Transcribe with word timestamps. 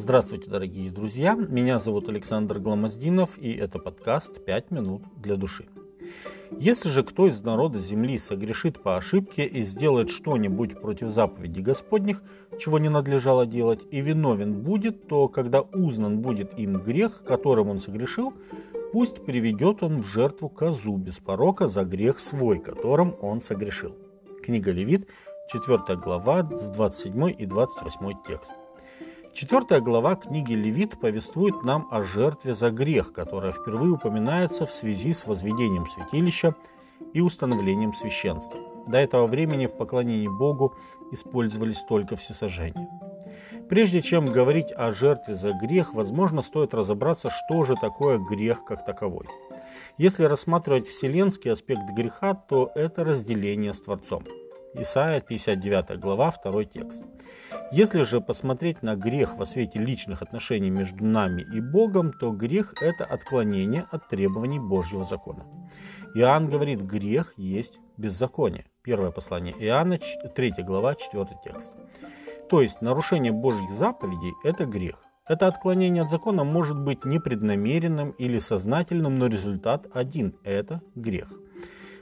Здравствуйте, 0.00 0.48
дорогие 0.48 0.92
друзья. 0.92 1.34
Меня 1.34 1.80
зовут 1.80 2.08
Александр 2.08 2.60
Гламоздинов, 2.60 3.36
и 3.36 3.52
это 3.52 3.80
подкаст 3.80 4.44
«Пять 4.44 4.70
минут 4.70 5.02
для 5.16 5.34
души». 5.34 5.66
Если 6.52 6.88
же 6.88 7.02
кто 7.02 7.26
из 7.26 7.42
народа 7.42 7.80
земли 7.80 8.16
согрешит 8.20 8.80
по 8.80 8.96
ошибке 8.96 9.44
и 9.44 9.62
сделает 9.62 10.10
что-нибудь 10.10 10.80
против 10.80 11.08
заповедей 11.08 11.62
Господних, 11.62 12.22
чего 12.60 12.78
не 12.78 12.88
надлежало 12.88 13.44
делать, 13.44 13.80
и 13.90 14.00
виновен 14.00 14.62
будет, 14.62 15.08
то 15.08 15.26
когда 15.26 15.62
узнан 15.62 16.20
будет 16.20 16.56
им 16.56 16.80
грех, 16.80 17.24
которым 17.24 17.68
он 17.68 17.80
согрешил, 17.80 18.32
пусть 18.92 19.24
приведет 19.24 19.82
он 19.82 20.02
в 20.02 20.06
жертву 20.06 20.48
козу 20.48 20.96
без 20.96 21.16
порока 21.16 21.66
за 21.66 21.82
грех 21.82 22.20
свой, 22.20 22.60
которым 22.60 23.16
он 23.20 23.42
согрешил. 23.42 23.96
Книга 24.44 24.70
Левит, 24.70 25.08
4 25.50 25.96
глава, 25.96 26.48
с 26.56 26.68
27 26.68 27.34
и 27.36 27.46
28 27.46 28.12
текст. 28.28 28.52
Четвертая 29.38 29.80
глава 29.80 30.16
книги 30.16 30.52
Левит 30.52 30.98
повествует 30.98 31.62
нам 31.62 31.86
о 31.92 32.02
жертве 32.02 32.56
за 32.56 32.72
грех, 32.72 33.12
которая 33.12 33.52
впервые 33.52 33.92
упоминается 33.92 34.66
в 34.66 34.72
связи 34.72 35.14
с 35.14 35.28
возведением 35.28 35.86
святилища 35.88 36.56
и 37.12 37.20
установлением 37.20 37.94
священства. 37.94 38.58
До 38.88 38.98
этого 38.98 39.28
времени 39.28 39.66
в 39.66 39.76
поклонении 39.76 40.26
Богу 40.26 40.74
использовались 41.12 41.80
только 41.88 42.16
всесожжения. 42.16 42.88
Прежде 43.68 44.02
чем 44.02 44.26
говорить 44.26 44.72
о 44.72 44.90
жертве 44.90 45.36
за 45.36 45.52
грех, 45.52 45.94
возможно, 45.94 46.42
стоит 46.42 46.74
разобраться, 46.74 47.30
что 47.30 47.62
же 47.62 47.76
такое 47.76 48.18
грех 48.18 48.64
как 48.64 48.84
таковой. 48.84 49.26
Если 49.98 50.24
рассматривать 50.24 50.88
вселенский 50.88 51.52
аспект 51.52 51.88
греха, 51.96 52.34
то 52.34 52.72
это 52.74 53.04
разделение 53.04 53.72
с 53.72 53.80
Творцом. 53.80 54.24
Исайя 54.74 55.20
59 55.20 55.98
глава, 55.98 56.32
2 56.44 56.64
текст. 56.64 57.02
Если 57.72 58.02
же 58.02 58.20
посмотреть 58.20 58.82
на 58.82 58.96
грех 58.96 59.36
во 59.36 59.46
свете 59.46 59.78
личных 59.78 60.22
отношений 60.22 60.70
между 60.70 61.04
нами 61.04 61.42
и 61.54 61.60
Богом, 61.60 62.12
то 62.12 62.30
грех– 62.32 62.74
это 62.80 63.04
отклонение 63.04 63.86
от 63.90 64.08
требований 64.08 64.58
Божьего 64.58 65.04
закона. 65.04 65.46
Иоанн 66.14 66.48
говорит, 66.48 66.82
грех 66.82 67.32
есть 67.36 67.78
беззаконие. 67.96 68.66
Первое 68.82 69.10
послание 69.10 69.54
Иоанна, 69.58 69.98
3 70.34 70.54
глава, 70.58 70.94
4 70.94 71.26
текст. 71.44 71.72
То 72.50 72.60
есть 72.60 72.82
нарушение 72.82 73.32
Божьих 73.32 73.70
заповедей– 73.72 74.34
это 74.44 74.66
грех. 74.66 75.02
Это 75.26 75.46
отклонение 75.46 76.02
от 76.02 76.10
закона 76.10 76.44
может 76.44 76.78
быть 76.78 77.04
непреднамеренным 77.04 78.10
или 78.12 78.38
сознательным, 78.38 79.18
но 79.18 79.26
результат 79.26 79.86
один– 79.92 80.34
это 80.44 80.82
грех– 80.94 81.28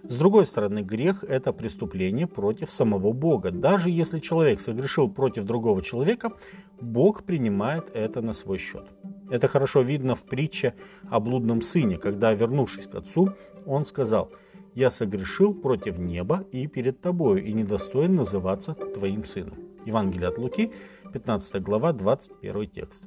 с 0.08 0.18
другой 0.18 0.46
стороны, 0.46 0.82
грех– 0.82 1.24
это 1.28 1.52
преступление 1.52 2.28
против 2.28 2.70
самого 2.70 3.12
Бога. 3.12 3.50
Даже 3.50 3.90
если 3.90 4.20
человек 4.20 4.60
согрешил 4.60 5.10
против 5.10 5.44
другого 5.44 5.82
человека, 5.82 6.32
Бог 6.80 7.24
принимает 7.24 7.90
это 7.92 8.22
на 8.22 8.32
свой 8.32 8.58
счет. 8.58 8.86
Это 9.30 9.48
хорошо 9.48 9.80
видно 9.80 10.14
в 10.14 10.22
притче 10.22 10.74
о 11.10 11.18
блудном 11.18 11.60
сыне, 11.60 11.98
когда, 11.98 12.32
вернувшись 12.32 12.86
к 12.86 12.94
отцу, 12.94 13.32
он 13.64 13.84
сказал 13.84 14.30
«Я 14.74 14.92
согрешил 14.92 15.52
против 15.52 15.98
неба 15.98 16.44
и 16.52 16.68
перед 16.68 17.00
тобою, 17.00 17.44
и 17.44 17.52
недостоин 17.52 18.14
называться 18.14 18.74
твоим 18.74 19.24
сыном». 19.24 19.58
Евангелие 19.86 20.28
от 20.28 20.38
Луки, 20.38 20.72
15 21.12 21.60
глава, 21.62 21.92
21 21.92 22.70
текст. 22.70 23.04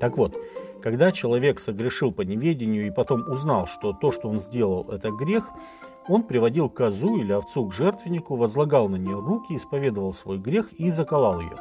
Так 0.00 0.16
вот, 0.16 0.36
когда 0.82 1.12
человек 1.12 1.60
согрешил 1.60 2.10
по 2.10 2.22
неведению 2.22 2.88
и 2.88 2.90
потом 2.90 3.30
узнал, 3.30 3.68
что 3.68 3.92
то, 3.92 4.10
что 4.10 4.28
он 4.28 4.40
сделал, 4.40 4.90
это 4.90 5.10
грех– 5.12 5.48
он 6.08 6.22
приводил 6.22 6.68
козу 6.68 7.16
или 7.16 7.32
овцу 7.32 7.66
к 7.66 7.72
жертвеннику, 7.72 8.36
возлагал 8.36 8.88
на 8.88 8.96
нее 8.96 9.18
руки, 9.18 9.56
исповедовал 9.56 10.12
свой 10.12 10.38
грех 10.38 10.72
и 10.72 10.90
заколал 10.90 11.40
ее. 11.40 11.56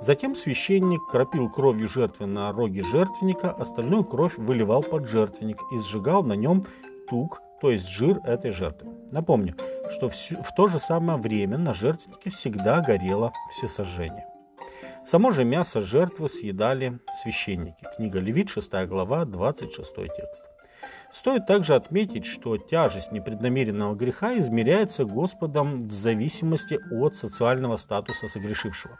Затем 0.00 0.34
священник 0.34 1.00
кропил 1.10 1.50
кровью 1.50 1.88
жертвы 1.88 2.26
на 2.26 2.52
роге 2.52 2.82
жертвенника, 2.82 3.50
остальную 3.50 4.04
кровь 4.04 4.36
выливал 4.38 4.82
под 4.82 5.08
жертвенник 5.08 5.58
и 5.72 5.78
сжигал 5.78 6.22
на 6.22 6.32
нем 6.32 6.64
тук, 7.08 7.40
то 7.60 7.70
есть 7.70 7.86
жир 7.86 8.20
этой 8.24 8.50
жертвы. 8.50 8.92
Напомню, 9.10 9.54
что 9.90 10.08
в 10.08 10.54
то 10.56 10.68
же 10.68 10.80
самое 10.80 11.18
время 11.18 11.58
на 11.58 11.74
жертвеннике 11.74 12.30
всегда 12.30 12.80
горело 12.80 13.32
всесожжение. 13.50 14.26
Само 15.06 15.30
же 15.30 15.44
мясо 15.44 15.80
жертвы 15.80 16.28
съедали 16.28 16.98
священники. 17.22 17.86
Книга 17.96 18.18
Левит, 18.18 18.50
6 18.50 18.72
глава, 18.86 19.24
26 19.24 19.94
текст. 19.94 20.55
Стоит 21.12 21.46
также 21.46 21.74
отметить, 21.74 22.26
что 22.26 22.58
тяжесть 22.58 23.12
непреднамеренного 23.12 23.94
греха 23.94 24.36
измеряется 24.38 25.04
Господом 25.04 25.88
в 25.88 25.92
зависимости 25.92 26.78
от 26.90 27.14
социального 27.14 27.76
статуса 27.76 28.28
согрешившего. 28.28 28.98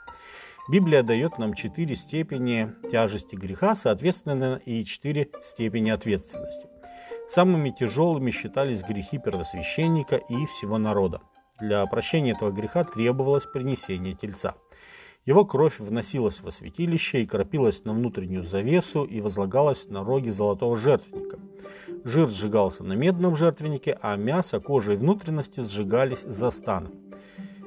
Библия 0.68 1.02
дает 1.02 1.38
нам 1.38 1.54
четыре 1.54 1.94
степени 1.94 2.72
тяжести 2.90 3.36
греха, 3.36 3.76
соответственно, 3.76 4.60
и 4.64 4.84
четыре 4.84 5.30
степени 5.42 5.90
ответственности. 5.90 6.66
Самыми 7.28 7.70
тяжелыми 7.70 8.30
считались 8.30 8.82
грехи 8.82 9.18
первосвященника 9.18 10.16
и 10.16 10.46
всего 10.46 10.78
народа. 10.78 11.20
Для 11.60 11.84
прощения 11.86 12.32
этого 12.32 12.50
греха 12.50 12.84
требовалось 12.84 13.46
принесение 13.46 14.14
тельца. 14.14 14.54
Его 15.26 15.44
кровь 15.44 15.78
вносилась 15.78 16.40
во 16.40 16.50
святилище 16.50 17.22
и 17.22 17.26
кропилась 17.26 17.84
на 17.84 17.92
внутреннюю 17.92 18.44
завесу 18.44 19.04
и 19.04 19.20
возлагалась 19.20 19.88
на 19.90 20.02
роги 20.02 20.30
золотого 20.30 20.76
жертвенника– 20.76 21.38
Жир 22.06 22.28
сжигался 22.28 22.84
на 22.84 22.92
медном 22.92 23.34
жертвеннике, 23.34 23.98
а 24.00 24.14
мясо, 24.14 24.60
кожа 24.60 24.92
и 24.92 24.96
внутренности 24.96 25.60
сжигались 25.62 26.22
за 26.22 26.52
станом. 26.52 26.92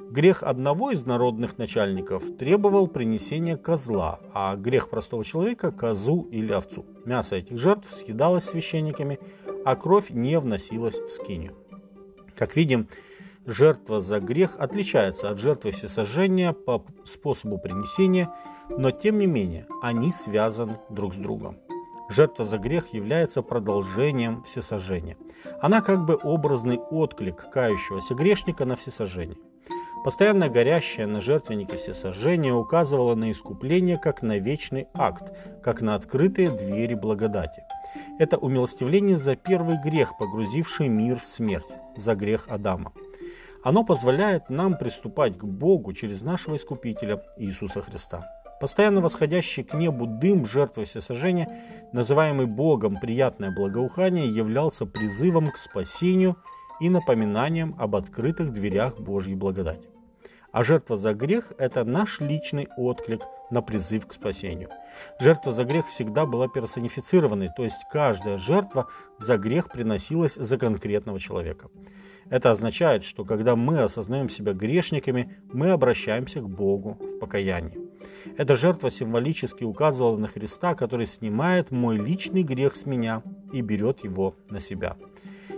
Грех 0.09 0.43
одного 0.43 0.91
из 0.91 1.05
народных 1.05 1.57
начальников 1.57 2.23
требовал 2.37 2.87
принесения 2.87 3.57
козла, 3.57 4.21
а 4.33 4.55
грех 4.55 4.89
простого 4.89 5.25
человека– 5.25 5.71
козу 5.77 6.25
или 6.31 6.53
овцу. 6.53 6.85
Мясо 7.03 7.35
этих 7.35 7.57
жертв 7.57 7.93
съедалось 7.93 8.45
священниками, 8.45 9.19
а 9.65 9.75
кровь 9.75 10.09
не 10.09 10.39
вносилась 10.39 10.97
в 10.97 11.09
скинию. 11.09 11.53
Как 12.33 12.55
видим, 12.55 12.87
жертва 13.49 13.99
за 13.99 14.19
грех 14.19 14.55
отличается 14.57 15.29
от 15.29 15.39
жертвы 15.39 15.71
всесожжения 15.71 16.53
по 16.53 16.85
способу 17.05 17.57
принесения, 17.57 18.29
но 18.69 18.91
тем 18.91 19.19
не 19.19 19.25
менее 19.25 19.65
они 19.81 20.13
связаны 20.13 20.77
друг 20.89 21.13
с 21.15 21.17
другом. 21.17 21.57
Жертва 22.09 22.43
за 22.43 22.57
грех 22.57 22.93
является 22.93 23.41
продолжением 23.41 24.43
всесожжения. 24.43 25.17
Она 25.61 25.81
как 25.81 26.05
бы 26.05 26.15
образный 26.21 26.77
отклик 26.77 27.49
кающегося 27.51 28.15
грешника 28.15 28.65
на 28.65 28.75
всесожжение. 28.75 29.37
Постоянно 30.03 30.47
горящее 30.47 31.07
на 31.07 31.19
жертвеннике 31.19 31.75
всесожжение 31.75 32.53
указывало 32.53 33.15
на 33.15 33.31
искупление 33.31 33.97
как 33.97 34.21
на 34.21 34.39
вечный 34.39 34.87
акт, 34.93 35.31
как 35.61 35.81
на 35.81 35.95
открытые 35.95 36.51
двери 36.51 36.93
благодати. 36.93 37.63
Это 38.17 38.37
умилостивление 38.37 39.17
за 39.17 39.35
первый 39.35 39.77
грех, 39.83 40.17
погрузивший 40.17 40.87
мир 40.87 41.19
в 41.19 41.27
смерть, 41.27 41.67
за 41.97 42.15
грех 42.15 42.47
Адама. 42.47 42.93
Оно 43.61 43.83
позволяет 43.83 44.49
нам 44.49 44.77
приступать 44.77 45.37
к 45.37 45.43
Богу 45.43 45.91
через 45.91 46.21
нашего 46.21 46.55
Искупителя 46.55 47.21
Иисуса 47.37 47.81
Христа. 47.81 48.25
Постоянно 48.61 49.01
восходящий 49.01 49.63
к 49.63 49.73
небу 49.73 50.05
дым 50.05 50.45
жертвы 50.45 50.85
всесожжения, 50.85 51.63
называемый 51.91 52.45
Богом 52.45 52.99
приятное 52.99 53.51
благоухание, 53.51 54.29
являлся 54.29 54.85
призывом 54.85 55.51
к 55.51 55.57
спасению 55.57 56.37
и 56.79 56.89
напоминанием 56.89 57.75
об 57.77 57.95
открытых 57.97 58.53
дверях 58.53 58.97
Божьей 58.97 59.35
благодати. 59.35 59.89
А 60.51 60.63
жертва 60.63 60.97
за 60.97 61.13
грех– 61.13 61.51
это 61.57 61.83
наш 61.83 62.21
личный 62.21 62.67
отклик 62.77 63.21
на 63.51 63.61
призыв 63.61 64.07
к 64.07 64.13
спасению. 64.13 64.69
Жертва 65.19 65.51
за 65.51 65.63
грех 65.63 65.87
всегда 65.87 66.25
была 66.25 66.47
персонифицированной, 66.47 67.49
то 67.55 67.63
есть 67.63 67.85
каждая 67.91 68.37
жертва 68.37 68.87
за 69.19 69.37
грех 69.37 69.69
приносилась 69.69 70.35
за 70.35 70.57
конкретного 70.57 71.19
человека. 71.19 71.67
Это 72.29 72.51
означает, 72.51 73.03
что 73.03 73.25
когда 73.25 73.55
мы 73.55 73.79
осознаем 73.79 74.29
себя 74.29 74.53
грешниками, 74.53 75.37
мы 75.51 75.71
обращаемся 75.71 76.41
к 76.41 76.49
Богу 76.49 76.97
в 76.99 77.19
покаянии. 77.19 77.89
Эта 78.37 78.55
жертва 78.55 78.91
символически 78.91 79.63
указывала 79.63 80.17
на 80.17 80.27
Христа, 80.27 80.75
который 80.75 81.07
снимает 81.07 81.71
мой 81.71 81.97
личный 81.97 82.43
грех 82.43 82.75
с 82.75 82.85
меня 82.85 83.23
и 83.51 83.61
берет 83.61 84.03
его 84.03 84.35
на 84.49 84.59
себя. 84.59 84.95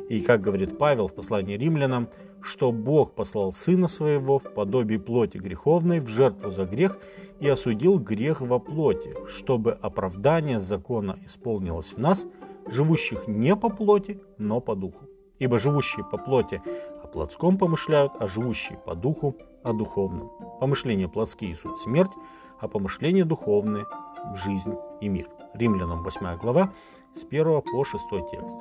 И, 0.09 0.21
как 0.21 0.41
говорит 0.41 0.77
Павел 0.77 1.07
в 1.07 1.15
послании 1.15 1.57
римлянам, 1.57 2.09
что 2.41 2.71
Бог 2.71 3.13
послал 3.13 3.53
Сына 3.53 3.87
Своего 3.87 4.39
в 4.39 4.53
подобии 4.53 4.97
плоти 4.97 5.37
греховной 5.37 5.99
в 5.99 6.07
жертву 6.07 6.51
за 6.51 6.65
грех 6.65 6.97
и 7.39 7.47
осудил 7.47 7.99
грех 7.99 8.41
во 8.41 8.59
плоти, 8.59 9.15
чтобы 9.27 9.73
оправдание 9.73 10.59
закона 10.59 11.19
исполнилось 11.25 11.93
в 11.93 11.97
нас, 11.97 12.25
живущих 12.67 13.27
не 13.27 13.55
по 13.55 13.69
плоти, 13.69 14.19
но 14.37 14.59
по 14.59 14.75
духу. 14.75 15.10
Ибо 15.41 15.57
живущие 15.57 16.05
по 16.05 16.19
плоти 16.19 16.61
о 17.03 17.07
плотском 17.07 17.57
помышляют, 17.57 18.13
а 18.19 18.27
живущие 18.27 18.77
по 18.77 18.93
духу 18.93 19.35
о 19.63 19.73
духовном. 19.73 20.29
Помышления 20.59 21.07
плотские 21.07 21.55
суть 21.55 21.79
смерть, 21.79 22.11
а 22.59 22.67
помышления 22.67 23.25
духовные– 23.25 23.87
жизнь 24.35 24.75
и 25.01 25.09
мир. 25.09 25.27
Римлянам 25.55 26.03
8 26.03 26.37
глава 26.37 26.71
с 27.15 27.25
1 27.25 27.63
по 27.63 27.83
6 27.83 28.03
текст. 28.29 28.59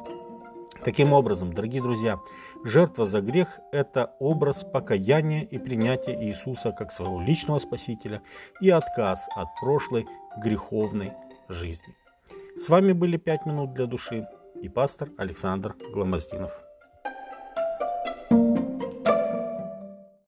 Таким 0.82 1.12
образом, 1.12 1.52
дорогие 1.52 1.82
друзья, 1.82 2.18
жертва 2.64 3.04
за 3.04 3.20
грех– 3.20 3.60
это 3.72 4.16
образ 4.18 4.64
покаяния 4.64 5.42
и 5.42 5.58
принятия 5.58 6.18
Иисуса 6.18 6.72
как 6.72 6.92
своего 6.92 7.20
личного 7.20 7.58
Спасителя 7.58 8.22
и 8.62 8.70
отказ 8.70 9.28
от 9.36 9.48
прошлой 9.60 10.06
греховной 10.42 11.12
жизни. 11.50 11.94
С 12.56 12.70
вами 12.70 12.92
были 12.92 13.18
«Пять 13.18 13.44
минут 13.44 13.74
для 13.74 13.84
души» 13.84 14.26
и 14.62 14.70
пастор 14.70 15.10
Александр 15.18 15.76
Гламоздинов. 15.92 16.69